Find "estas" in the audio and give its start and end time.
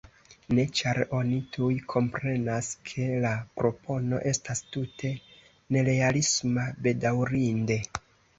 4.33-4.63